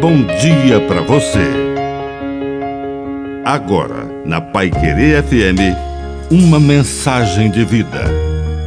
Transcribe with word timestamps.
bom 0.00 0.16
dia 0.40 0.80
para 0.88 1.02
você. 1.02 1.44
Agora, 3.44 4.06
na 4.24 4.40
Pai 4.40 4.70
Querer 4.70 5.22
FM, 5.22 5.76
uma 6.30 6.58
mensagem 6.58 7.50
de 7.50 7.66
vida. 7.66 8.04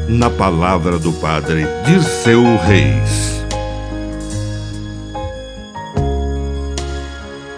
Na 0.07 0.29
palavra 0.29 0.99
do 0.99 1.11
Padre 1.13 1.63
Dirceu 1.87 2.43
Reis. 2.57 3.43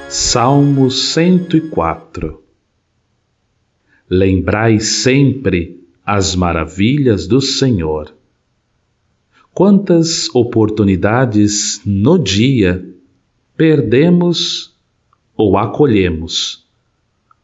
Salmo 0.07 0.89
104 0.89 2.41
Lembrai 4.09 4.79
sempre 4.79 5.81
as 6.05 6.33
maravilhas 6.33 7.27
do 7.27 7.41
Senhor. 7.41 8.15
Quantas 9.53 10.33
oportunidades 10.33 11.81
no 11.85 12.17
dia 12.17 12.94
perdemos 13.55 14.73
ou 15.35 15.57
acolhemos 15.57 16.65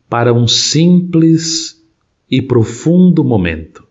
para 0.10 0.34
um 0.34 0.48
simples 0.48 1.82
e 2.30 2.42
profundo 2.42 3.24
momento. 3.24 3.86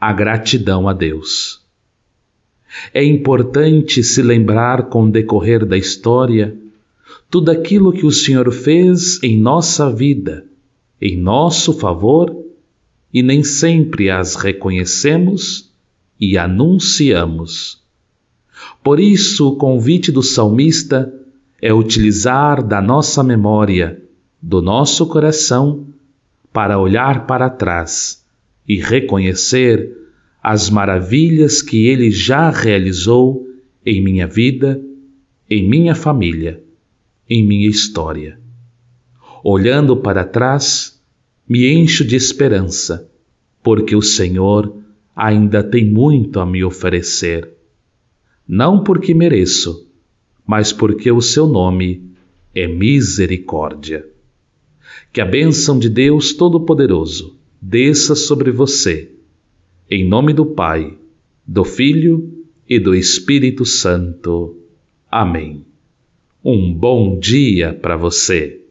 A 0.00 0.12
gratidão 0.12 0.88
a 0.88 0.92
Deus. 0.92 1.62
É 2.92 3.04
importante 3.04 4.02
se 4.02 4.22
lembrar 4.22 4.88
com 4.88 5.04
o 5.04 5.10
decorrer 5.10 5.64
da 5.64 5.76
história 5.76 6.56
tudo 7.30 7.50
aquilo 7.50 7.92
que 7.92 8.04
o 8.04 8.12
Senhor 8.12 8.50
fez 8.52 9.22
em 9.22 9.38
nossa 9.38 9.90
vida, 9.90 10.46
em 11.00 11.16
nosso 11.16 11.72
favor, 11.72 12.34
e 13.12 13.22
nem 13.22 13.44
sempre 13.44 14.10
as 14.10 14.36
reconhecemos 14.36 15.70
e 16.18 16.38
anunciamos 16.38 17.81
por 18.82 18.98
isso, 18.98 19.48
o 19.48 19.56
convite 19.56 20.10
do 20.10 20.22
salmista 20.22 21.12
é 21.60 21.72
utilizar 21.72 22.62
da 22.66 22.82
nossa 22.82 23.22
memória, 23.22 24.02
do 24.40 24.60
nosso 24.60 25.06
coração, 25.06 25.86
para 26.52 26.78
olhar 26.78 27.26
para 27.26 27.48
trás 27.48 28.24
e 28.68 28.80
reconhecer 28.80 29.96
as 30.42 30.68
maravilhas 30.68 31.62
que 31.62 31.86
ele 31.86 32.10
já 32.10 32.50
realizou 32.50 33.46
em 33.86 34.02
minha 34.02 34.26
vida, 34.26 34.82
em 35.48 35.68
minha 35.68 35.94
família, 35.94 36.62
em 37.30 37.44
minha 37.44 37.68
história. 37.68 38.40
Olhando 39.44 39.96
para 39.96 40.24
trás, 40.24 41.00
me 41.48 41.72
encho 41.72 42.04
de 42.04 42.16
esperança, 42.16 43.08
porque 43.62 43.94
o 43.94 44.02
Senhor 44.02 44.74
ainda 45.14 45.62
tem 45.62 45.84
muito 45.84 46.40
a 46.40 46.46
me 46.46 46.64
oferecer 46.64 47.48
não 48.46 48.82
porque 48.82 49.14
mereço, 49.14 49.88
mas 50.46 50.72
porque 50.72 51.10
o 51.10 51.20
seu 51.20 51.46
nome 51.46 52.10
é 52.54 52.66
misericórdia. 52.66 54.06
Que 55.12 55.20
a 55.20 55.24
bênção 55.24 55.78
de 55.78 55.88
Deus 55.88 56.34
Todo-Poderoso 56.34 57.36
desça 57.60 58.14
sobre 58.14 58.50
você, 58.50 59.12
em 59.90 60.06
nome 60.06 60.32
do 60.32 60.46
Pai, 60.46 60.98
do 61.46 61.64
Filho 61.64 62.44
e 62.68 62.78
do 62.78 62.94
Espírito 62.94 63.64
Santo. 63.64 64.56
Amém. 65.10 65.64
Um 66.44 66.72
bom 66.72 67.18
dia 67.18 67.72
para 67.72 67.96
você. 67.96 68.61